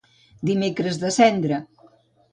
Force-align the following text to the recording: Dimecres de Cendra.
Dimecres 0.49 0.97
de 1.03 1.13
Cendra. 1.19 1.63